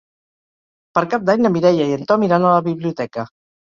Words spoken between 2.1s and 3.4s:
Tom iran a la biblioteca.